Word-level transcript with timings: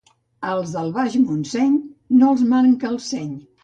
Als 0.51 0.71
del 0.77 0.89
Baix 0.95 1.19
Montseny 1.27 1.79
no 2.19 2.35
els 2.35 2.47
manca 2.57 2.95
el 2.95 3.03
seny 3.15 3.35